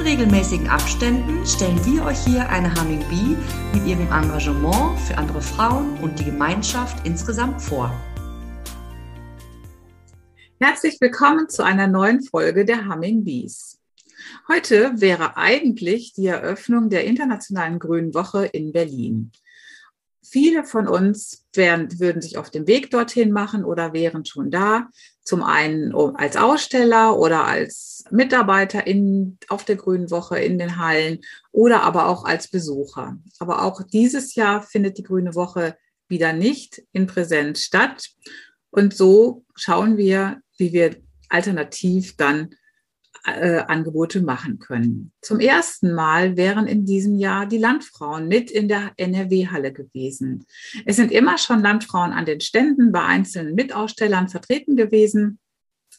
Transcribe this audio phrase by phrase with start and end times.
[0.00, 3.36] In regelmäßigen Abständen stellen wir euch hier eine Humming Bee
[3.74, 7.92] mit ihrem Engagement für andere Frauen und die Gemeinschaft insgesamt vor.
[10.58, 13.78] Herzlich willkommen zu einer neuen Folge der Humming Bees.
[14.48, 19.32] Heute wäre eigentlich die Eröffnung der Internationalen Grünen Woche in Berlin.
[20.22, 24.88] Viele von uns wären, würden sich auf den Weg dorthin machen oder wären schon da.
[25.22, 31.20] Zum einen als Aussteller oder als Mitarbeiter in, auf der Grünen Woche in den Hallen
[31.52, 33.16] oder aber auch als Besucher.
[33.38, 35.76] Aber auch dieses Jahr findet die Grüne Woche
[36.08, 38.10] wieder nicht in Präsenz statt.
[38.70, 40.96] Und so schauen wir, wie wir
[41.28, 42.54] alternativ dann
[43.24, 45.12] äh, Angebote machen können.
[45.20, 50.46] Zum ersten Mal wären in diesem Jahr die Landfrauen mit in der NRW-Halle gewesen.
[50.86, 55.38] Es sind immer schon Landfrauen an den Ständen bei einzelnen Mitausstellern vertreten gewesen.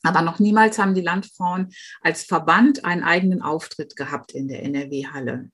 [0.04, 1.70] Aber noch niemals haben die Landfrauen
[2.02, 5.52] als Verband einen eigenen Auftritt gehabt in der NRW-Halle.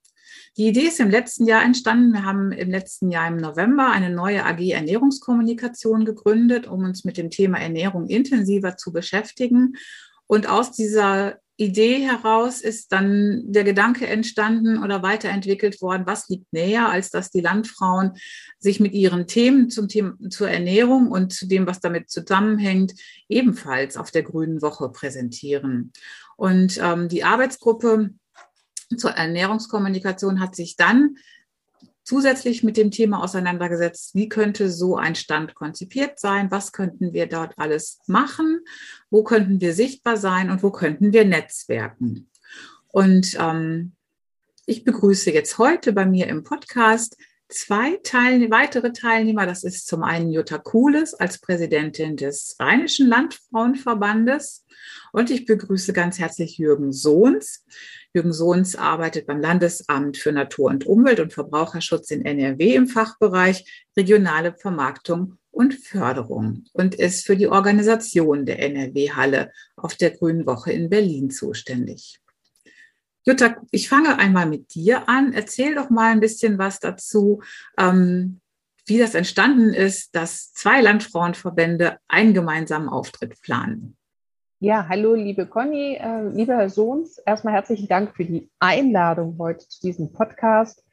[0.57, 2.13] Die Idee ist im letzten Jahr entstanden.
[2.13, 7.17] Wir haben im letzten Jahr im November eine neue AG Ernährungskommunikation gegründet, um uns mit
[7.17, 9.75] dem Thema Ernährung intensiver zu beschäftigen.
[10.25, 16.53] Und aus dieser Idee heraus ist dann der Gedanke entstanden oder weiterentwickelt worden, was liegt
[16.53, 18.11] näher, als dass die Landfrauen
[18.59, 22.94] sich mit ihren Themen zum Thema zur Ernährung und zu dem, was damit zusammenhängt,
[23.28, 25.91] ebenfalls auf der Grünen Woche präsentieren.
[26.35, 28.11] Und ähm, die Arbeitsgruppe
[28.95, 31.16] zur Ernährungskommunikation hat sich dann
[32.07, 37.28] zusätzlich mit dem Thema auseinandergesetzt, wie könnte so ein Stand konzipiert sein, was könnten wir
[37.28, 38.62] dort alles machen,
[39.09, 42.29] wo könnten wir sichtbar sein und wo könnten wir netzwerken.
[42.88, 43.91] Und ähm,
[44.66, 47.18] ich begrüße jetzt heute bei mir im Podcast
[47.50, 49.46] zwei Teilne weitere Teilnehmer.
[49.46, 54.66] Das ist zum einen Jutta Kuhles als Präsidentin des Rheinischen Landfrauenverbandes
[55.12, 57.66] und ich begrüße ganz herzlich Jürgen Sohns.
[58.13, 63.86] Jürgen Sohns arbeitet beim Landesamt für Natur und Umwelt und Verbraucherschutz in NRW im Fachbereich
[63.96, 70.72] regionale Vermarktung und Förderung und ist für die Organisation der NRW-Halle auf der Grünen Woche
[70.72, 72.19] in Berlin zuständig.
[73.27, 75.33] Jutta, ich fange einmal mit dir an.
[75.33, 77.41] Erzähl doch mal ein bisschen was dazu,
[77.77, 78.39] ähm,
[78.85, 83.97] wie das entstanden ist, dass zwei Landfrauenverbände einen gemeinsamen Auftritt planen.
[84.59, 87.17] Ja, hallo, liebe Conny, äh, lieber Herr Sohns.
[87.17, 90.85] Erstmal herzlichen Dank für die Einladung heute zu diesem Podcast.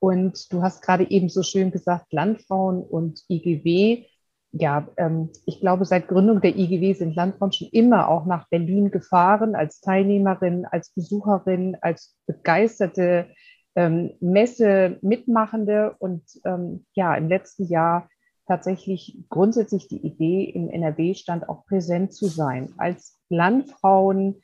[0.00, 4.04] Und du hast gerade eben so schön gesagt, Landfrauen und IGW.
[4.52, 8.90] Ja, ähm, ich glaube, seit Gründung der IGW sind Landfrauen schon immer auch nach Berlin
[8.90, 13.28] gefahren, als Teilnehmerin, als Besucherin, als begeisterte
[13.74, 15.96] ähm, Messe-Mitmachende.
[15.98, 18.08] Und ähm, ja, im letzten Jahr
[18.46, 22.72] tatsächlich grundsätzlich die Idee, im NRW-Stand auch präsent zu sein.
[22.78, 24.42] Als Landfrauen,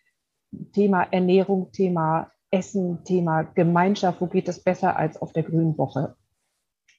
[0.73, 6.15] Thema Ernährung, Thema Essen, Thema Gemeinschaft, wo geht es besser als auf der Grünen Woche?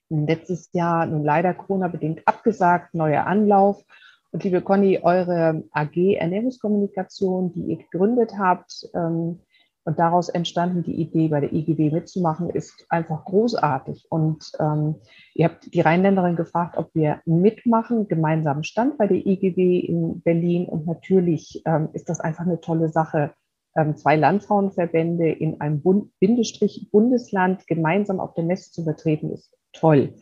[0.10, 3.84] Letztes Jahr nun leider Corona-bedingt abgesagt, neuer Anlauf.
[4.32, 9.40] Und liebe Conny, eure AG Ernährungskommunikation, die ihr gegründet habt, ähm,
[9.86, 14.08] und daraus entstanden die Idee, bei der IGW mitzumachen, ist einfach großartig.
[14.10, 14.96] Und ähm,
[15.36, 20.66] ihr habt die Rheinländerin gefragt, ob wir mitmachen, gemeinsamen Stand bei der IGW in Berlin.
[20.66, 23.36] Und natürlich ähm, ist das einfach eine tolle Sache,
[23.76, 29.55] ähm, zwei Landfrauenverbände in einem Bund Bindestrich Bundesland gemeinsam auf der Messe zu vertreten, ist
[29.80, 30.16] toll.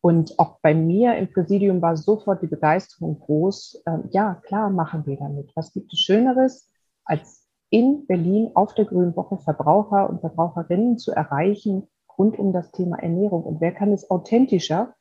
[0.00, 3.82] Und auch bei mir im Präsidium war sofort die Begeisterung groß.
[3.86, 5.50] Ähm, ja, klar, machen wir damit.
[5.56, 6.70] Was gibt es Schöneres,
[7.04, 12.72] als in Berlin auf der Grünen Woche Verbraucher und Verbraucherinnen zu erreichen rund um das
[12.72, 13.44] Thema Ernährung.
[13.44, 14.94] Und wer kann es authentischer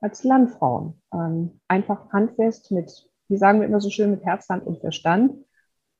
[0.00, 1.00] als Landfrauen?
[1.12, 5.34] Ähm, einfach handfest mit, wie sagen wir immer so schön, mit Herz, Hand und Verstand.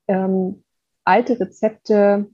[0.09, 0.65] Ähm,
[1.05, 2.31] alte Rezepte,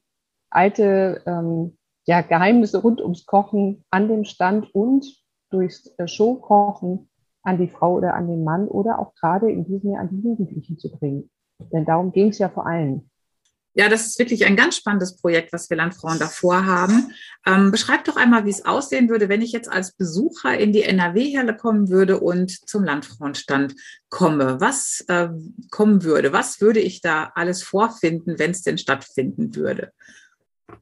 [0.50, 1.77] alte ähm,
[2.08, 5.04] ja, Geheimnisse rund ums Kochen an dem Stand und
[5.50, 7.10] durchs äh, Showkochen
[7.42, 10.26] an die Frau oder an den Mann oder auch gerade in diesem Jahr an die
[10.26, 11.30] Jugendlichen zu bringen.
[11.70, 13.10] Denn darum ging es ja vor allem.
[13.74, 17.12] Ja, das ist wirklich ein ganz spannendes Projekt, was wir Landfrauen davor haben.
[17.46, 20.84] Ähm, beschreib doch einmal, wie es aussehen würde, wenn ich jetzt als Besucher in die
[20.84, 23.74] NRW-Halle kommen würde und zum Landfrauenstand
[24.08, 24.62] komme.
[24.62, 25.28] Was äh,
[25.70, 26.32] kommen würde?
[26.32, 29.92] Was würde ich da alles vorfinden, wenn es denn stattfinden würde?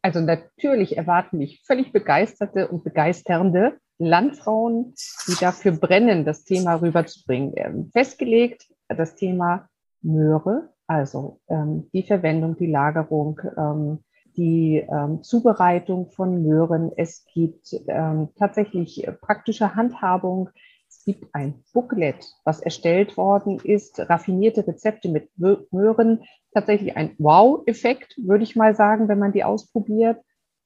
[0.03, 4.95] Also natürlich erwarten mich völlig begeisterte und begeisternde Landfrauen,
[5.29, 7.91] die dafür brennen, das Thema rüberzubringen.
[7.93, 9.69] Festgelegt das Thema
[10.03, 14.05] Möhre, also ähm, die Verwendung, die Lagerung, ähm,
[14.37, 16.93] die ähm, Zubereitung von Möhren.
[16.97, 20.51] Es gibt ähm, tatsächlich praktische Handhabung.
[20.99, 26.25] Es gibt ein Booklet, was erstellt worden ist, raffinierte Rezepte mit Möhren.
[26.53, 30.21] Tatsächlich ein Wow-Effekt, würde ich mal sagen, wenn man die ausprobiert.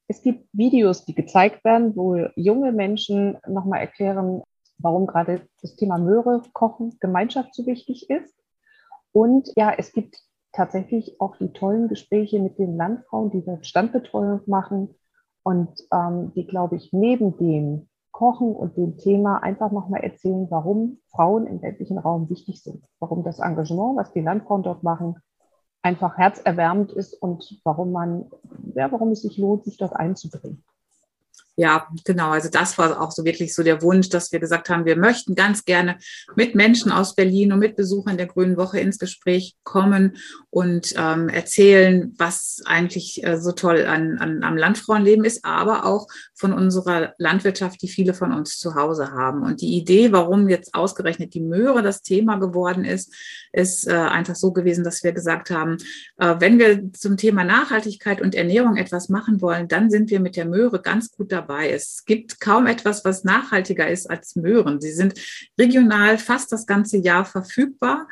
[0.07, 4.43] Es gibt Videos, die gezeigt werden, wo junge Menschen nochmal erklären,
[4.79, 8.35] warum gerade das Thema Möhre, Kochen, Gemeinschaft so wichtig ist.
[9.13, 10.17] Und ja, es gibt
[10.53, 14.95] tatsächlich auch die tollen Gespräche mit den Landfrauen, die wir Standbetreuung machen
[15.43, 17.90] und ähm, die, glaube ich, neben dem
[18.21, 23.25] Kochen und dem Thema einfach nochmal erzählen, warum Frauen im ländlichen Raum wichtig sind, warum
[23.25, 25.17] das Engagement, was die Landfrauen dort machen,
[25.81, 28.31] einfach herzerwärmend ist und warum man,
[28.75, 30.63] ja, warum es sich lohnt, sich dort einzubringen.
[31.61, 32.31] Ja, genau.
[32.31, 35.35] Also das war auch so wirklich so der Wunsch, dass wir gesagt haben, wir möchten
[35.35, 35.99] ganz gerne
[36.35, 40.17] mit Menschen aus Berlin und mit Besuchern der Grünen Woche ins Gespräch kommen
[40.49, 46.07] und ähm, erzählen, was eigentlich äh, so toll an, an, am Landfrauenleben ist, aber auch
[46.35, 49.43] von unserer Landwirtschaft, die viele von uns zu Hause haben.
[49.43, 53.15] Und die Idee, warum jetzt ausgerechnet die Möhre das Thema geworden ist,
[53.53, 55.77] ist äh, einfach so gewesen, dass wir gesagt haben,
[56.17, 60.37] äh, wenn wir zum Thema Nachhaltigkeit und Ernährung etwas machen wollen, dann sind wir mit
[60.37, 61.71] der Möhre ganz gut dabei dabei.
[61.71, 64.81] Es gibt kaum etwas, was nachhaltiger ist als Möhren.
[64.81, 65.15] Sie sind
[65.59, 68.09] regional fast das ganze Jahr verfügbar.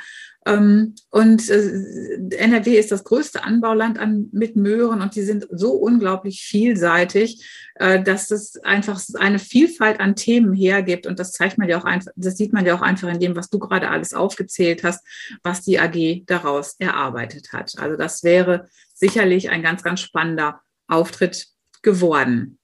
[0.46, 5.72] Ähm, und äh, NRW ist das größte Anbauland an, mit Möhren und die sind so
[5.72, 11.06] unglaublich vielseitig, äh, dass es einfach eine Vielfalt an Themen hergibt.
[11.06, 13.36] Und das zeigt man ja auch einfach, das sieht man ja auch einfach in dem,
[13.36, 15.04] was du gerade alles aufgezählt hast,
[15.42, 17.74] was die AG daraus erarbeitet hat.
[17.78, 21.48] Also das wäre sicherlich ein ganz, ganz spannender Auftritt
[21.82, 22.57] geworden.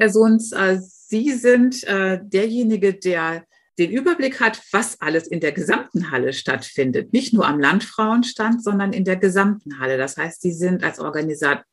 [0.00, 3.44] Herr Sohns, äh, Sie sind äh, derjenige, der
[3.78, 7.12] den Überblick hat, was alles in der gesamten Halle stattfindet.
[7.12, 9.98] Nicht nur am Landfrauenstand, sondern in der gesamten Halle.
[9.98, 11.64] Das heißt, Sie sind als Organisator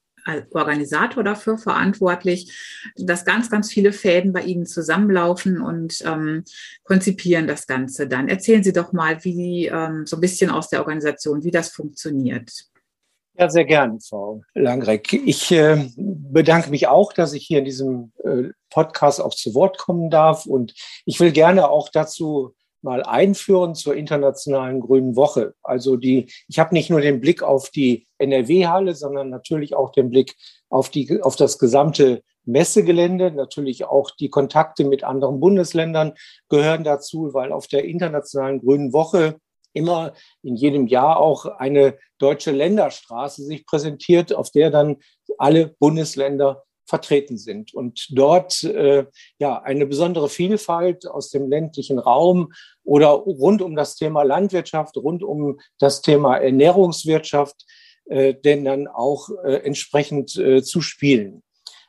[0.51, 2.53] Organisator dafür verantwortlich,
[2.97, 6.44] dass ganz, ganz viele Fäden bei Ihnen zusammenlaufen und ähm,
[6.83, 8.27] konzipieren das Ganze dann.
[8.27, 12.51] Erzählen Sie doch mal, wie ähm, so ein bisschen aus der Organisation, wie das funktioniert.
[13.39, 15.13] Ja, sehr gern, Frau Langreck.
[15.13, 19.77] Ich äh, bedanke mich auch, dass ich hier in diesem äh, Podcast auch zu Wort
[19.77, 20.47] kommen darf.
[20.47, 20.73] Und
[21.05, 25.53] ich will gerne auch dazu mal einführen zur Internationalen Grünen Woche.
[25.61, 30.09] Also die, ich habe nicht nur den Blick auf die NRW-Halle, sondern natürlich auch den
[30.09, 30.35] Blick
[30.69, 36.13] auf die, auf das gesamte Messegelände, natürlich auch die Kontakte mit anderen Bundesländern
[36.49, 39.39] gehören dazu, weil auf der Internationalen Grünen Woche
[39.77, 40.13] immer
[40.44, 44.97] in jedem Jahr auch eine deutsche Länderstraße sich präsentiert, auf der dann
[45.38, 49.06] alle Bundesländer vertreten sind und dort äh,
[49.39, 52.53] ja eine besondere Vielfalt aus dem ländlichen Raum
[52.83, 57.65] oder rund um das Thema Landwirtschaft, rund um das Thema Ernährungswirtschaft,
[58.06, 61.44] äh, denn dann auch äh, entsprechend äh, zu spielen.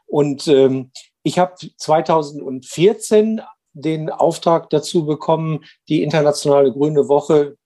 [0.07, 0.91] Und ähm,
[1.23, 3.41] ich habe 2014
[3.75, 7.57] den Auftrag dazu bekommen, die Internationale Grüne Woche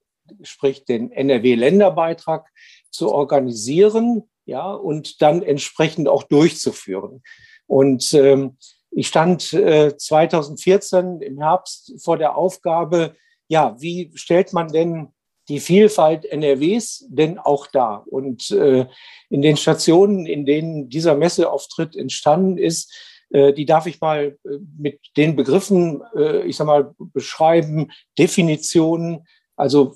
[0.43, 2.47] sprich den NRW-Länderbeitrag
[2.91, 7.23] zu organisieren, ja, und dann entsprechend auch durchzuführen.
[7.67, 8.56] Und ähm,
[8.91, 13.17] ich stand äh, 2014 im Herbst vor der Aufgabe,
[13.49, 15.08] ja, wie stellt man denn
[15.49, 18.05] die Vielfalt NRWs denn auch da?
[18.06, 18.87] Und äh,
[19.31, 22.93] in den Stationen, in denen dieser Messeauftritt entstanden ist,
[23.31, 29.27] äh, die darf ich mal äh, mit den Begriffen, äh, ich sag mal, beschreiben, Definitionen,
[29.63, 29.95] also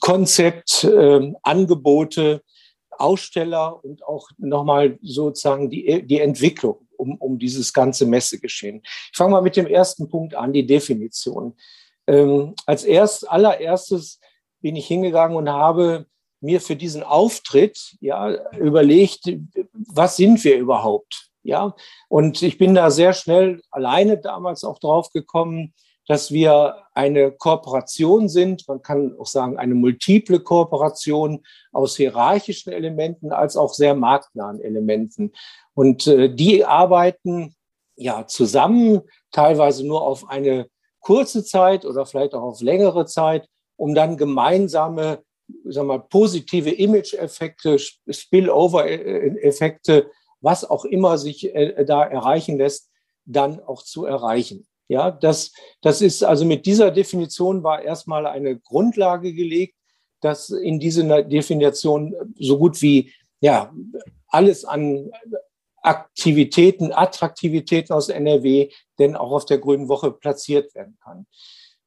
[0.00, 2.42] Konzept, äh, Angebote,
[2.90, 8.80] Aussteller und auch nochmal sozusagen die, die Entwicklung um, um dieses ganze Messegeschehen.
[8.82, 11.54] Ich fange mal mit dem ersten Punkt an, die Definition.
[12.06, 14.20] Ähm, als erst, allererstes
[14.60, 16.06] bin ich hingegangen und habe
[16.40, 19.30] mir für diesen Auftritt ja überlegt,
[19.72, 21.28] was sind wir überhaupt?
[21.42, 21.74] Ja,
[22.08, 25.74] und ich bin da sehr schnell alleine damals auch drauf gekommen,
[26.08, 33.30] dass wir eine Kooperation sind, man kann auch sagen eine multiple Kooperation aus hierarchischen Elementen
[33.30, 35.32] als auch sehr marktnahen Elementen.
[35.74, 37.54] Und äh, die arbeiten
[37.94, 40.68] ja zusammen, teilweise nur auf eine
[41.00, 43.46] kurze Zeit oder vielleicht auch auf längere Zeit,
[43.76, 45.22] um dann gemeinsame
[45.64, 50.10] sagen wir, positive Image-Effekte, Spillover-Effekte,
[50.40, 52.90] was auch immer sich äh, da erreichen lässt,
[53.24, 54.66] dann auch zu erreichen.
[54.88, 55.52] Ja, das,
[55.82, 59.74] das ist also mit dieser Definition war erstmal eine Grundlage gelegt,
[60.20, 63.72] dass in diese Definition so gut wie ja
[64.28, 65.10] alles an
[65.82, 71.26] Aktivitäten, Attraktivitäten aus NRW denn auch auf der Grünen Woche platziert werden kann.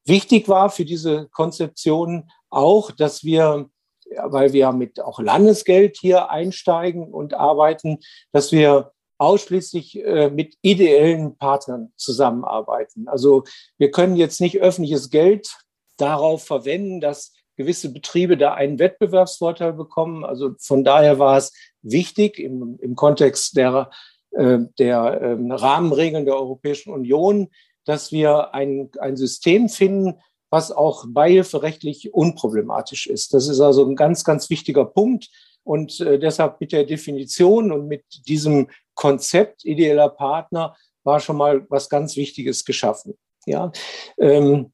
[0.05, 3.69] Wichtig war für diese Konzeption auch, dass wir,
[4.15, 7.99] weil wir mit auch Landesgeld hier einsteigen und arbeiten,
[8.31, 13.07] dass wir ausschließlich äh, mit ideellen Partnern zusammenarbeiten.
[13.07, 13.43] Also
[13.77, 15.57] wir können jetzt nicht öffentliches Geld
[15.97, 20.25] darauf verwenden, dass gewisse Betriebe da einen Wettbewerbsvorteil bekommen.
[20.25, 23.91] Also von daher war es wichtig im, im Kontext der,
[24.31, 27.49] äh, der äh, Rahmenregeln der Europäischen Union,
[27.85, 33.35] dass wir ein, ein System finden, was auch beihilferechtlich unproblematisch ist.
[33.35, 35.29] Das ist also ein ganz, ganz wichtiger Punkt.
[35.63, 38.67] Und äh, deshalb mit der Definition und mit diesem
[39.01, 43.17] Konzept ideeller Partner war schon mal was ganz Wichtiges geschaffen.
[43.47, 43.71] Ja,
[44.19, 44.71] ähm,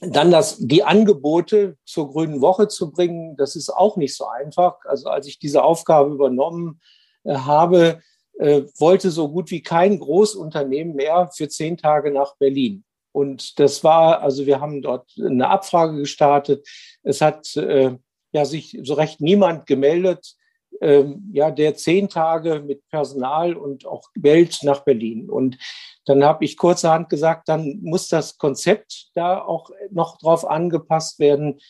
[0.00, 4.78] dann das, die Angebote zur Grünen Woche zu bringen, das ist auch nicht so einfach.
[4.86, 6.80] Also als ich diese Aufgabe übernommen
[7.24, 8.00] äh, habe,
[8.38, 12.84] äh, wollte so gut wie kein Großunternehmen mehr für zehn Tage nach Berlin.
[13.12, 16.66] Und das war, also wir haben dort eine Abfrage gestartet.
[17.02, 17.98] Es hat äh,
[18.32, 20.37] ja sich so recht niemand gemeldet,
[20.80, 25.28] ähm, ja, der zehn Tage mit Personal und auch Geld nach Berlin.
[25.30, 25.58] Und
[26.04, 31.60] dann habe ich kurzerhand gesagt, dann muss das Konzept da auch noch drauf angepasst werden.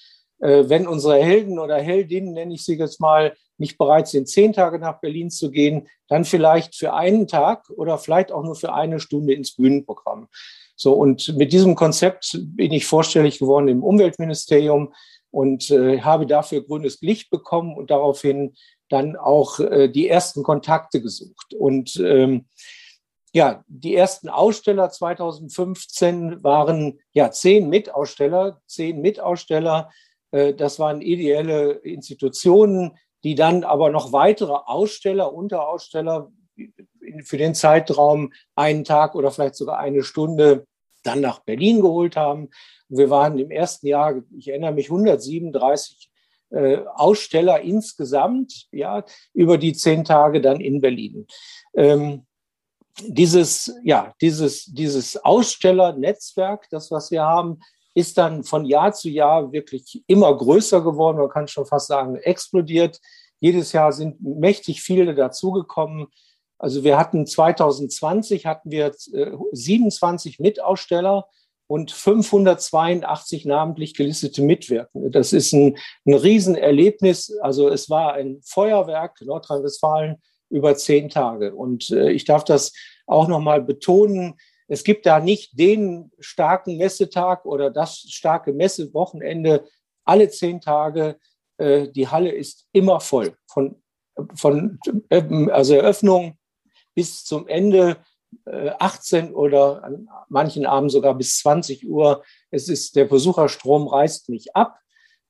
[0.40, 4.52] Äh, wenn unsere Helden oder Heldinnen, nenne ich sie jetzt mal, nicht bereit sind, zehn
[4.52, 8.72] Tage nach Berlin zu gehen, dann vielleicht für einen Tag oder vielleicht auch nur für
[8.72, 10.28] eine Stunde ins Bühnenprogramm.
[10.76, 14.94] So, und mit diesem Konzept bin ich vorstellig geworden im Umweltministerium
[15.30, 18.54] und äh, habe dafür grünes Licht bekommen und daraufhin
[18.88, 21.54] dann auch äh, die ersten Kontakte gesucht.
[21.54, 22.47] Und ähm,
[23.33, 29.90] ja, die ersten Aussteller 2015 waren ja zehn Mitaussteller, zehn Mitaussteller.
[30.30, 36.33] Äh, das waren ideelle Institutionen, die dann aber noch weitere Aussteller, Unteraussteller
[37.25, 40.66] für den Zeitraum einen Tag oder vielleicht sogar eine Stunde
[41.02, 42.50] dann nach Berlin geholt haben.
[42.88, 46.11] wir waren im ersten Jahr, ich erinnere mich, 137
[46.50, 51.26] äh, Aussteller insgesamt, ja, über die zehn Tage dann in Berlin.
[51.75, 52.26] Ähm,
[53.07, 57.61] dieses, ja, dieses, dieses Ausstellernetzwerk, das, was wir haben,
[57.95, 61.19] ist dann von Jahr zu Jahr wirklich immer größer geworden.
[61.19, 63.00] Man kann schon fast sagen, explodiert.
[63.40, 66.07] Jedes Jahr sind mächtig viele dazugekommen.
[66.59, 68.93] Also wir hatten 2020 hatten wir
[69.52, 71.26] 27 äh, Mitaussteller
[71.68, 75.10] und 582 namentlich gelistete Mitwirkende.
[75.10, 77.38] Das ist ein, ein Riesenerlebnis.
[77.42, 80.16] Also es war ein Feuerwerk Nordrhein-Westfalen
[80.48, 81.54] über zehn Tage.
[81.54, 82.72] Und äh, ich darf das
[83.06, 84.34] auch nochmal betonen.
[84.66, 89.66] Es gibt da nicht den starken Messetag oder das starke Messewochenende
[90.04, 91.18] alle zehn Tage.
[91.58, 93.37] Äh, die Halle ist immer voll.
[93.46, 93.82] Von,
[94.34, 94.78] von
[95.10, 96.38] äh, also Eröffnung
[96.94, 97.98] bis zum Ende
[98.44, 102.23] 18 äh, oder an manchen Abenden sogar bis 20 Uhr.
[102.50, 104.78] Es ist, der Besucherstrom reißt nicht ab.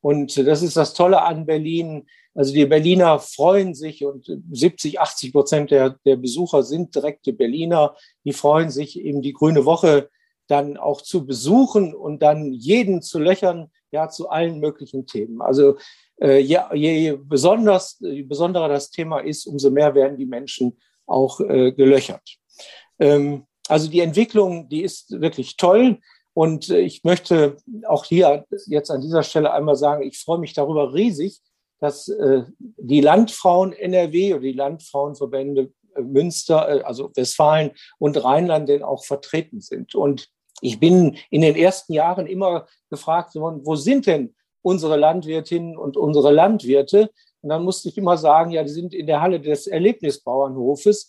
[0.00, 2.06] Und das ist das Tolle an Berlin.
[2.34, 7.96] Also die Berliner freuen sich und 70, 80 Prozent der, der Besucher sind direkte Berliner.
[8.24, 10.08] Die freuen sich eben die Grüne Woche
[10.46, 15.42] dann auch zu besuchen und dann jeden zu löchern, ja, zu allen möglichen Themen.
[15.42, 15.76] Also
[16.20, 21.40] äh, je, je besonders, je besonderer das Thema ist, umso mehr werden die Menschen auch
[21.40, 22.37] äh, gelöchert.
[22.98, 25.98] Ähm, also die Entwicklung, die ist wirklich toll.
[26.34, 30.52] Und äh, ich möchte auch hier jetzt an dieser Stelle einmal sagen, ich freue mich
[30.52, 31.40] darüber riesig,
[31.80, 38.82] dass äh, die Landfrauen NRW oder die Landfrauenverbände äh, Münster, also Westfalen und Rheinland denn
[38.82, 39.94] auch vertreten sind.
[39.94, 40.28] Und
[40.60, 45.96] ich bin in den ersten Jahren immer gefragt worden, wo sind denn unsere Landwirtinnen und
[45.96, 47.10] unsere Landwirte?
[47.42, 51.08] Und dann musste ich immer sagen, ja, die sind in der Halle des Erlebnisbauernhofes.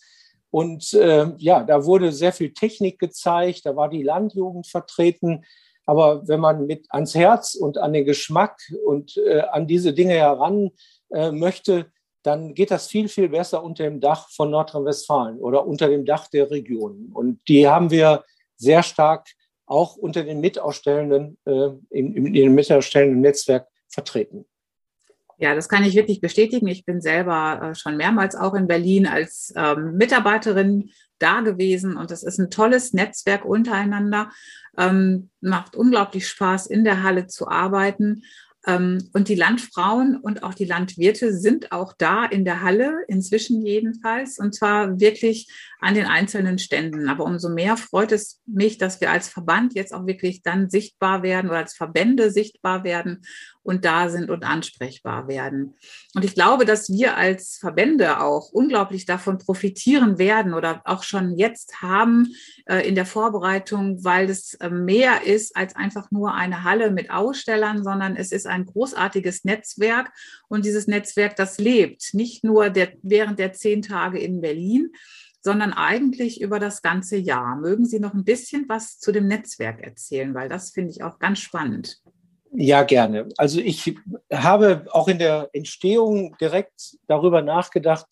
[0.51, 5.45] Und äh, ja, da wurde sehr viel Technik gezeigt, da war die Landjugend vertreten.
[5.85, 10.13] Aber wenn man mit ans Herz und an den Geschmack und äh, an diese Dinge
[10.13, 10.71] heran
[11.09, 11.91] äh, möchte,
[12.23, 16.27] dann geht das viel, viel besser unter dem Dach von Nordrhein-Westfalen oder unter dem Dach
[16.27, 17.11] der Regionen.
[17.13, 18.23] Und die haben wir
[18.57, 19.27] sehr stark
[19.65, 24.45] auch unter den Mitausstellenden, äh, in, in dem Mitausstellenden Netzwerk vertreten.
[25.41, 26.67] Ja, das kann ich wirklich bestätigen.
[26.67, 32.11] Ich bin selber äh, schon mehrmals auch in Berlin als ähm, Mitarbeiterin da gewesen und
[32.11, 34.31] das ist ein tolles Netzwerk untereinander.
[34.77, 38.23] Ähm, macht unglaublich Spaß, in der Halle zu arbeiten.
[38.67, 43.65] Ähm, und die Landfrauen und auch die Landwirte sind auch da in der Halle, inzwischen
[43.65, 47.07] jedenfalls, und zwar wirklich an den einzelnen Ständen.
[47.07, 51.23] Aber umso mehr freut es mich, dass wir als Verband jetzt auch wirklich dann sichtbar
[51.23, 53.21] werden oder als Verbände sichtbar werden
[53.63, 55.75] und da sind und ansprechbar werden.
[56.15, 61.37] Und ich glaube, dass wir als Verbände auch unglaublich davon profitieren werden oder auch schon
[61.37, 62.33] jetzt haben
[62.65, 67.11] äh, in der Vorbereitung, weil es äh, mehr ist als einfach nur eine Halle mit
[67.11, 70.11] Ausstellern, sondern es ist ein großartiges Netzwerk
[70.47, 74.91] und dieses Netzwerk, das lebt nicht nur der, während der zehn Tage in Berlin,
[75.41, 77.55] sondern eigentlich über das ganze Jahr.
[77.55, 81.19] Mögen Sie noch ein bisschen was zu dem Netzwerk erzählen, weil das finde ich auch
[81.19, 82.01] ganz spannend.
[82.51, 83.29] Ja, gerne.
[83.37, 83.95] Also ich
[84.31, 88.07] habe auch in der Entstehung direkt darüber nachgedacht,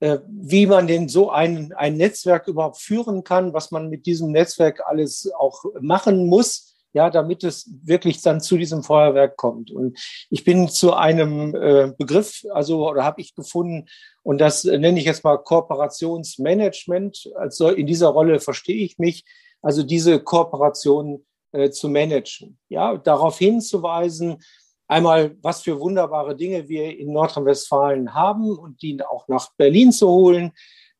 [0.00, 4.30] äh, wie man denn so ein, ein Netzwerk überhaupt führen kann, was man mit diesem
[4.30, 9.70] Netzwerk alles auch machen muss ja, damit es wirklich dann zu diesem Feuerwerk kommt.
[9.70, 9.98] Und
[10.30, 13.86] ich bin zu einem äh, Begriff, also oder habe ich gefunden,
[14.22, 17.32] und das nenne ich jetzt mal Kooperationsmanagement.
[17.34, 19.24] Also in dieser Rolle verstehe ich mich,
[19.60, 24.42] also diese Kooperation äh, zu managen, ja, darauf hinzuweisen,
[24.88, 30.08] einmal, was für wunderbare Dinge wir in Nordrhein-Westfalen haben und die auch nach Berlin zu
[30.08, 30.52] holen,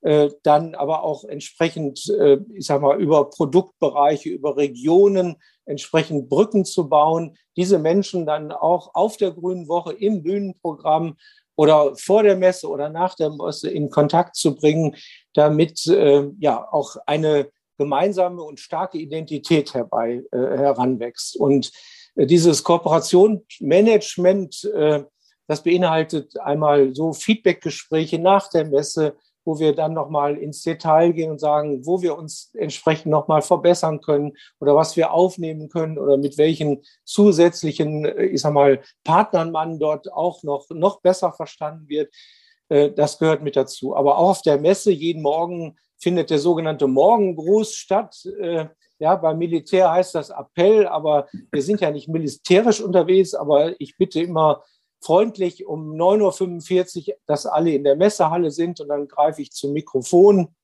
[0.03, 6.65] äh, dann aber auch entsprechend, äh, ich sag mal, über Produktbereiche, über Regionen entsprechend Brücken
[6.65, 11.17] zu bauen, diese Menschen dann auch auf der Grünen Woche im Bühnenprogramm
[11.57, 14.95] oder vor der Messe oder nach der Messe in Kontakt zu bringen,
[15.35, 21.37] damit äh, ja auch eine gemeinsame und starke Identität herbei äh, heranwächst.
[21.37, 21.73] Und
[22.17, 25.05] äh, dieses Kooperationsmanagement, äh,
[25.47, 31.31] das beinhaltet einmal so Feedbackgespräche nach der Messe, wo wir dann nochmal ins Detail gehen
[31.31, 36.17] und sagen, wo wir uns entsprechend nochmal verbessern können oder was wir aufnehmen können oder
[36.17, 42.13] mit welchen zusätzlichen, ich sag mal, Partnern man dort auch noch, noch besser verstanden wird.
[42.69, 43.95] Äh, das gehört mit dazu.
[43.95, 48.27] Aber auch auf der Messe jeden Morgen findet der sogenannte Morgengruß statt.
[48.41, 48.67] Äh,
[48.99, 53.97] ja, beim Militär heißt das Appell, aber wir sind ja nicht militärisch unterwegs, aber ich
[53.97, 54.63] bitte immer
[55.01, 59.73] freundlich um 9.45 Uhr, dass alle in der Messehalle sind und dann greife ich zum
[59.73, 60.55] Mikrofon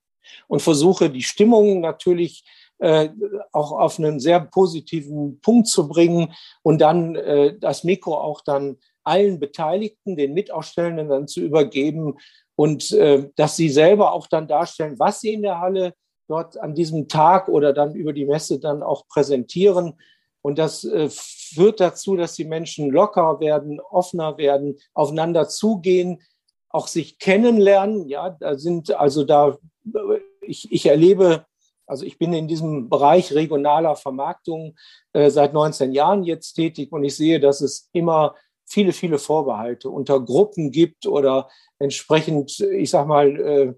[0.47, 2.43] und versuche die Stimmung natürlich
[2.79, 3.09] äh,
[3.51, 8.77] auch auf einen sehr positiven Punkt zu bringen und dann äh, das Mikro auch dann
[9.03, 12.17] allen Beteiligten, den Mitausstellenden dann zu übergeben
[12.55, 15.93] und äh, dass sie selber auch dann darstellen, was sie in der Halle
[16.27, 19.95] dort an diesem Tag oder dann über die Messe dann auch präsentieren
[20.41, 26.21] und das äh, führt dazu, dass die Menschen locker werden, offener werden, aufeinander zugehen,
[26.69, 28.07] auch sich kennenlernen.
[28.07, 29.57] Ja, da sind also da,
[30.41, 31.45] ich, ich erlebe,
[31.85, 34.75] also ich bin in diesem Bereich regionaler Vermarktung
[35.13, 38.35] äh, seit 19 Jahren jetzt tätig und ich sehe, dass es immer
[38.71, 43.73] viele, viele Vorbehalte unter Gruppen gibt oder entsprechend, ich sag mal, äh,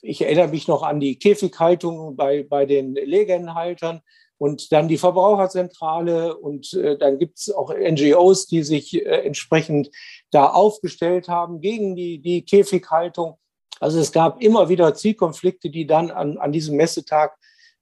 [0.00, 4.00] ich erinnere mich noch an die Käfighaltung bei, bei den Legenhaltern
[4.38, 9.90] und dann die Verbraucherzentrale und äh, dann gibt es auch NGOs, die sich äh, entsprechend
[10.30, 13.38] da aufgestellt haben gegen die, die Käfighaltung.
[13.80, 17.36] Also es gab immer wieder Zielkonflikte, die dann an, an diesem Messetag,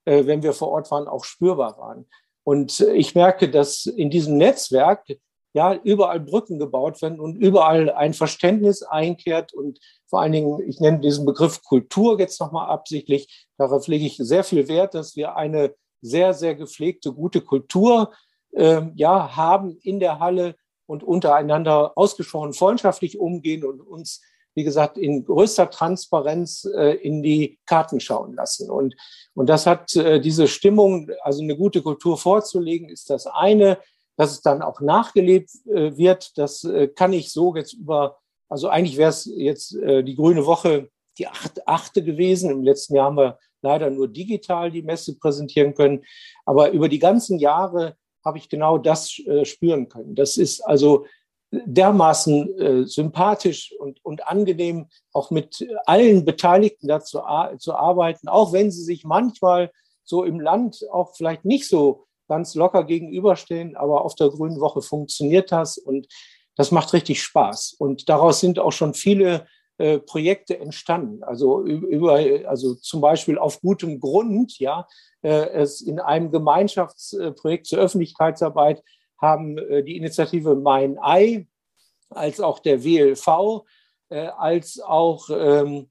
[0.05, 2.07] wenn wir vor Ort waren, auch spürbar waren.
[2.45, 5.05] Und ich merke, dass in diesem Netzwerk
[5.57, 10.81] ja überall Brücken gebaut werden und überall ein Verständnis einkehrt und vor allen Dingen, ich
[10.81, 15.35] nenne diesen Begriff Kultur jetzt nochmal absichtlich, darauf lege ich sehr viel Wert, dass wir
[15.35, 18.13] eine sehr, sehr gepflegte, gute Kultur
[18.53, 24.21] äh, ja, haben in der Halle und untereinander ausgesprochen freundschaftlich umgehen und uns,
[24.55, 28.71] wie gesagt, in größter Transparenz äh, in die Karten schauen lassen.
[28.71, 28.95] Und,
[29.33, 33.79] und das hat äh, diese Stimmung, also eine gute Kultur vorzulegen, ist das eine.
[34.17, 38.69] Dass es dann auch nachgelebt äh, wird, das äh, kann ich so jetzt über, also
[38.69, 42.51] eigentlich wäre es jetzt äh, die Grüne Woche die acht, achte gewesen.
[42.51, 46.05] Im letzten Jahr haben wir leider nur digital die Messe präsentieren können.
[46.45, 50.15] Aber über die ganzen Jahre habe ich genau das äh, spüren können.
[50.15, 51.07] Das ist also
[51.53, 57.21] dermaßen äh, sympathisch und, und angenehm, auch mit allen Beteiligten dazu
[57.59, 59.71] zu arbeiten, auch wenn sie sich manchmal
[60.05, 64.83] so im Land auch vielleicht nicht so ganz locker gegenüberstehen, aber auf der Grünen Woche
[64.83, 66.09] funktioniert das und
[66.57, 67.75] das macht richtig Spaß.
[67.79, 69.47] Und daraus sind auch schon viele
[69.79, 71.23] äh, Projekte entstanden.
[71.23, 72.15] Also über,
[72.49, 74.87] also zum Beispiel auf gutem Grund, ja,
[75.23, 78.83] äh, es in einem Gemeinschaftsprojekt zur Öffentlichkeitsarbeit
[79.21, 81.47] haben äh, die Initiative Mein Ei
[82.09, 83.65] als auch der WLV
[84.09, 85.91] äh, als auch ähm,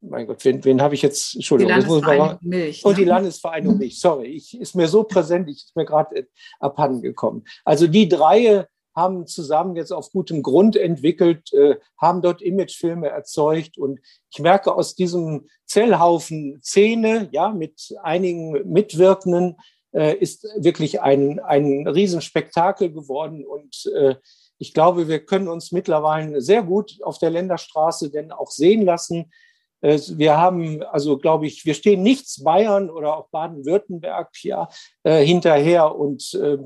[0.00, 1.34] mein Gott, wen, wen habe ich jetzt?
[1.34, 2.84] Entschuldigung, die Landesvereinigung Milch.
[2.84, 3.10] Und die ne?
[3.10, 6.26] Landesvereinigung Milch, sorry, ich, ist mir so präsent, ich ist mir gerade
[6.58, 7.44] abhanden gekommen.
[7.64, 13.78] Also die drei haben zusammen jetzt auf gutem Grund entwickelt, äh, haben dort Imagefilme erzeugt.
[13.78, 19.56] Und ich merke aus diesem Zellhaufen Szene, ja, mit einigen Mitwirkenden,
[19.92, 23.44] äh, ist wirklich ein, ein Riesenspektakel geworden.
[23.44, 24.16] Und äh,
[24.58, 29.30] ich glaube, wir können uns mittlerweile sehr gut auf der Länderstraße denn auch sehen lassen.
[29.82, 34.68] Wir haben, also glaube ich, wir stehen nichts Bayern oder auch Baden-Württemberg ja,
[35.04, 35.96] äh, hinterher.
[35.96, 36.58] Und äh,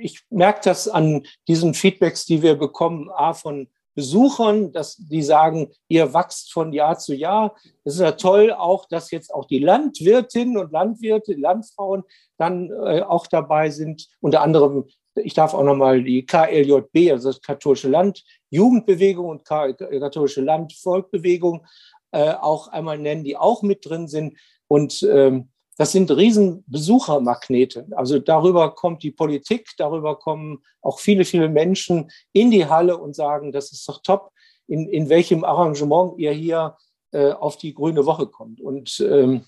[0.00, 5.70] ich merke das an diesen Feedbacks, die wir bekommen, A, von Besuchern, dass die sagen,
[5.88, 7.54] ihr wächst von Jahr zu Jahr.
[7.84, 12.02] Es ist ja toll auch, dass jetzt auch die Landwirtinnen und Landwirte, Landfrauen
[12.38, 14.08] dann äh, auch dabei sind.
[14.20, 14.84] Unter anderem,
[15.14, 21.66] ich darf auch nochmal die KLJB, also das katholische Land Jugendbewegung und katholische Land Volkbewegung
[22.12, 24.38] äh, auch einmal nennen, die auch mit drin sind.
[24.68, 27.86] Und ähm, das sind riesen Besuchermagnete.
[27.92, 33.16] Also darüber kommt die Politik, darüber kommen auch viele, viele Menschen in die Halle und
[33.16, 34.30] sagen, das ist doch top,
[34.66, 36.76] in, in welchem Arrangement ihr hier
[37.12, 38.60] äh, auf die Grüne Woche kommt.
[38.60, 39.44] Und ähm,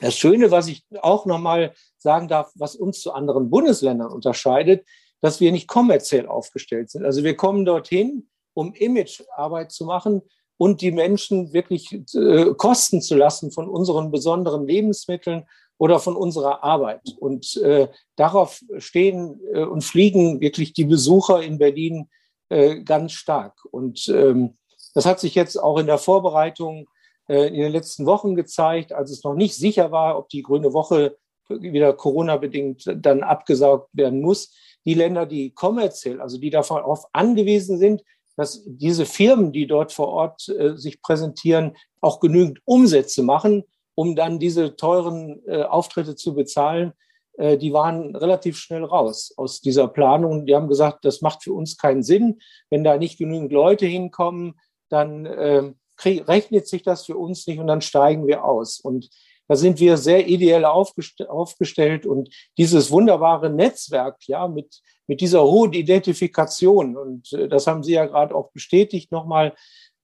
[0.00, 4.86] das Schöne, was ich auch nochmal sagen darf, was uns zu anderen Bundesländern unterscheidet,
[5.20, 7.04] dass wir nicht kommerziell aufgestellt sind.
[7.04, 10.22] Also wir kommen dorthin, um Imagearbeit zu machen,
[10.58, 15.46] und die Menschen wirklich äh, kosten zu lassen von unseren besonderen Lebensmitteln
[15.78, 17.16] oder von unserer Arbeit.
[17.18, 22.08] Und äh, darauf stehen äh, und fliegen wirklich die Besucher in Berlin
[22.48, 23.64] äh, ganz stark.
[23.70, 24.58] Und ähm,
[24.94, 26.88] das hat sich jetzt auch in der Vorbereitung
[27.28, 30.72] äh, in den letzten Wochen gezeigt, als es noch nicht sicher war, ob die Grüne
[30.72, 31.16] Woche
[31.48, 34.52] wieder Corona-bedingt dann abgesaugt werden muss.
[34.84, 38.02] Die Länder, die kommerziell, also die darauf angewiesen sind,
[38.38, 43.64] dass diese Firmen, die dort vor Ort äh, sich präsentieren, auch genügend Umsätze machen,
[43.96, 46.92] um dann diese teuren äh, Auftritte zu bezahlen.
[47.36, 50.46] Äh, die waren relativ schnell raus aus dieser Planung.
[50.46, 52.38] Die haben gesagt, das macht für uns keinen Sinn.
[52.70, 54.54] Wenn da nicht genügend Leute hinkommen,
[54.88, 55.72] dann äh,
[56.04, 58.78] rechnet sich das für uns nicht und dann steigen wir aus.
[58.78, 59.10] Und
[59.48, 65.42] da sind wir sehr ideell aufgest aufgestellt und dieses wunderbare Netzwerk, ja, mit, mit dieser
[65.42, 66.96] hohen Identifikation.
[66.96, 69.54] Und äh, das haben Sie ja gerade auch bestätigt nochmal.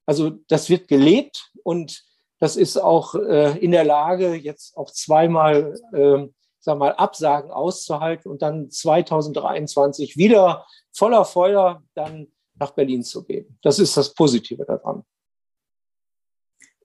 [0.07, 2.03] Also das wird gelebt und
[2.41, 6.27] das ist auch äh, in der Lage, jetzt auch zweimal, äh,
[6.59, 13.59] sag mal, Absagen auszuhalten und dann 2023 wieder voller Feuer dann nach Berlin zu gehen.
[13.63, 15.05] Das ist das Positive daran.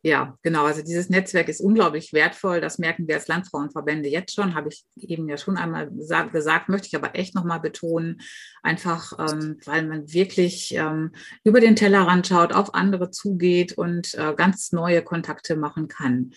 [0.01, 0.63] Ja, genau.
[0.65, 2.62] Also dieses Netzwerk ist unglaublich wertvoll.
[2.62, 4.55] Das merken wir als Landfrauenverbände jetzt schon.
[4.55, 8.21] Habe ich eben ja schon einmal gesagt, möchte ich aber echt nochmal betonen.
[8.63, 11.12] Einfach, ähm, weil man wirklich ähm,
[11.43, 16.31] über den Tellerrand schaut, auf andere zugeht und äh, ganz neue Kontakte machen kann.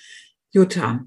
[0.50, 1.04] Jutta.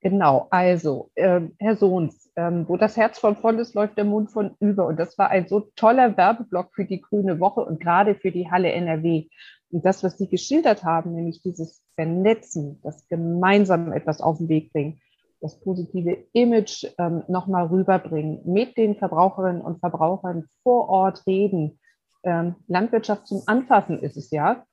[0.00, 4.30] Genau, also äh, Herr Sohns, ähm, wo das Herz von voll ist, läuft der Mund
[4.32, 4.86] von über.
[4.86, 8.50] Und das war ein so toller Werbeblock für die Grüne Woche und gerade für die
[8.50, 9.28] Halle NRW.
[9.74, 14.72] Und das, was Sie geschildert haben, nämlich dieses Vernetzen, das gemeinsam etwas auf den Weg
[14.72, 15.00] bringen,
[15.40, 21.80] das positive Image ähm, nochmal rüberbringen, mit den Verbraucherinnen und Verbrauchern vor Ort reden.
[22.22, 24.64] Ähm, Landwirtschaft zum Anfassen ist es ja.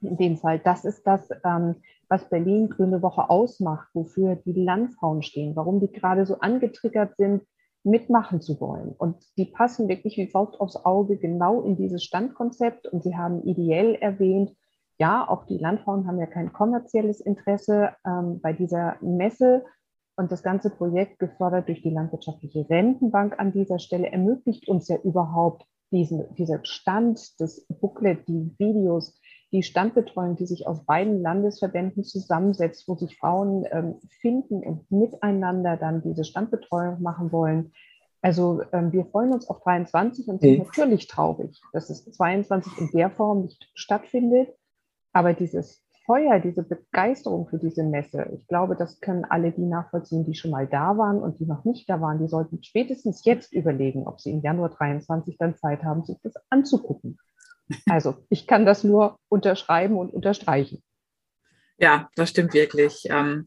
[0.00, 1.76] In dem Fall, das ist das, ähm,
[2.08, 7.42] was Berlin Grüne Woche ausmacht, wofür die Landfrauen stehen, warum die gerade so angetriggert sind,
[7.88, 8.94] mitmachen zu wollen.
[8.96, 12.86] Und die passen wirklich wie Faust aufs Auge genau in dieses Standkonzept.
[12.86, 14.54] Und Sie haben ideell erwähnt,
[14.98, 19.64] ja, auch die Landfrauen haben ja kein kommerzielles Interesse ähm, bei dieser Messe.
[20.16, 24.96] Und das ganze Projekt, gefördert durch die Landwirtschaftliche Rentenbank an dieser Stelle, ermöglicht uns ja
[24.96, 29.18] überhaupt diesen, dieser Stand, das Booklet, die Videos,
[29.52, 35.76] die Standbetreuung, die sich aus beiden Landesverbänden zusammensetzt, wo sich Frauen ähm, finden und miteinander
[35.76, 37.72] dann diese Standbetreuung machen wollen.
[38.20, 40.66] Also ähm, wir freuen uns auf 23 und sind mhm.
[40.66, 44.50] natürlich traurig, dass es 22 in der Form nicht stattfindet.
[45.12, 50.24] Aber dieses Feuer, diese Begeisterung für diese Messe, ich glaube, das können alle die nachvollziehen,
[50.24, 52.18] die schon mal da waren und die noch nicht da waren.
[52.18, 56.34] Die sollten spätestens jetzt überlegen, ob sie im Januar 23 dann Zeit haben, sich das
[56.50, 57.18] anzugucken.
[57.86, 60.82] Also ich kann das nur unterschreiben und unterstreichen.
[61.78, 63.06] Ja, das stimmt wirklich.
[63.08, 63.46] Ähm,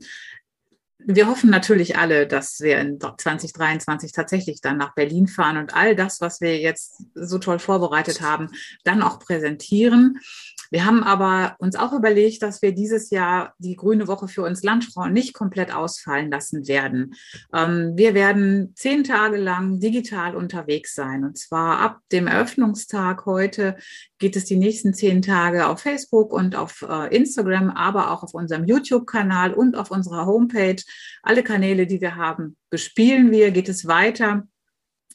[1.05, 5.95] wir hoffen natürlich alle, dass wir in 2023 tatsächlich dann nach Berlin fahren und all
[5.95, 8.51] das, was wir jetzt so toll vorbereitet haben,
[8.83, 10.19] dann auch präsentieren.
[10.71, 14.63] Wir haben aber uns auch überlegt, dass wir dieses Jahr die Grüne Woche für uns
[14.63, 17.13] Landfrauen nicht komplett ausfallen lassen werden.
[17.53, 21.25] Ähm, wir werden zehn Tage lang digital unterwegs sein.
[21.25, 23.75] Und zwar ab dem Eröffnungstag heute
[24.17, 28.33] geht es die nächsten zehn Tage auf Facebook und auf äh, Instagram, aber auch auf
[28.33, 30.81] unserem YouTube-Kanal und auf unserer Homepage.
[31.21, 34.47] Alle Kanäle, die wir haben, bespielen wir, geht es weiter.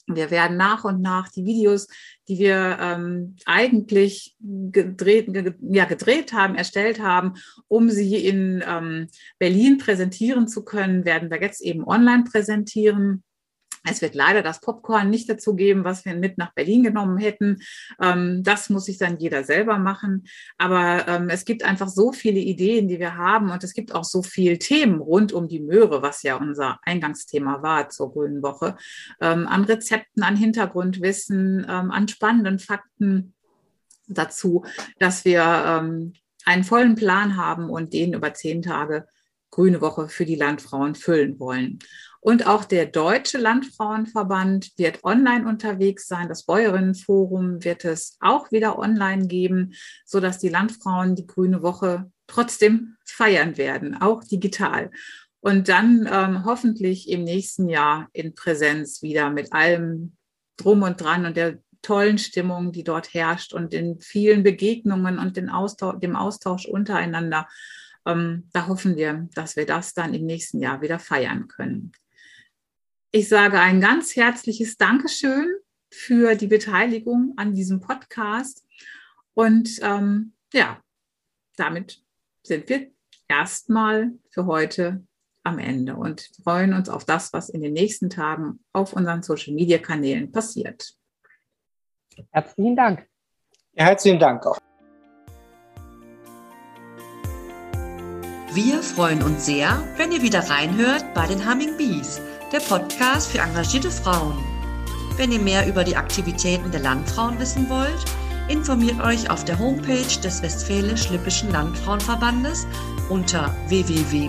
[0.06, 1.88] Wir werden nach und nach die Videos,
[2.28, 7.34] die wir ähm, eigentlich gedreht, ge, ja, gedreht haben, erstellt haben,
[7.66, 13.24] um sie in ähm, Berlin präsentieren zu können, werden wir jetzt eben online präsentieren.
[13.88, 17.58] Es wird leider das Popcorn nicht dazu geben, was wir mit nach Berlin genommen hätten.
[18.00, 20.24] Ähm, das muss sich dann jeder selber machen.
[20.58, 23.50] Aber ähm, es gibt einfach so viele Ideen, die wir haben.
[23.50, 27.62] Und es gibt auch so viele Themen rund um die Möhre, was ja unser Eingangsthema
[27.62, 28.76] war zur Grünen Woche.
[29.20, 33.34] Ähm, an Rezepten, an Hintergrundwissen, an spannenden Fakten
[34.08, 34.64] dazu,
[34.98, 36.12] dass wir
[36.46, 39.06] einen vollen Plan haben und den über zehn Tage
[39.50, 41.78] Grüne Woche für die Landfrauen füllen wollen.
[42.20, 46.28] Und auch der Deutsche Landfrauenverband wird online unterwegs sein.
[46.28, 49.74] Das Bäuerinnenforum wird es auch wieder online geben,
[50.04, 54.90] sodass die Landfrauen die Grüne Woche trotzdem feiern werden, auch digital.
[55.40, 60.16] Und dann ähm, hoffentlich im nächsten Jahr in Präsenz wieder mit allem
[60.56, 65.36] drum und dran und der tollen Stimmung, die dort herrscht und den vielen Begegnungen und
[65.36, 67.46] den Austausch, dem Austausch untereinander.
[68.04, 71.92] Ähm, da hoffen wir, dass wir das dann im nächsten Jahr wieder feiern können.
[73.16, 75.48] Ich sage ein ganz herzliches Dankeschön
[75.90, 78.62] für die Beteiligung an diesem Podcast.
[79.32, 80.82] Und ähm, ja,
[81.56, 82.02] damit
[82.42, 82.90] sind wir
[83.26, 85.02] erstmal für heute
[85.44, 90.30] am Ende und freuen uns auf das, was in den nächsten Tagen auf unseren Social-Media-Kanälen
[90.30, 90.92] passiert.
[92.32, 93.08] Herzlichen Dank.
[93.72, 94.58] Ja, herzlichen Dank auch.
[98.52, 102.20] Wir freuen uns sehr, wenn ihr wieder reinhört bei den Humming Bees
[102.52, 104.36] der Podcast für engagierte Frauen.
[105.16, 108.04] Wenn ihr mehr über die Aktivitäten der Landfrauen wissen wollt,
[108.48, 112.66] informiert euch auf der Homepage des Westfälisch-Lippischen Landfrauenverbandes
[113.08, 114.26] unter www.wllv.de.